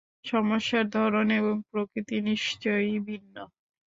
সমস্যার 0.25 0.85
ধরন 0.95 1.27
এবং 1.39 1.55
প্রকৃতি 1.69 2.17
নিশ্চয়ই 2.29 2.95
ভিন্ন। 3.07 3.35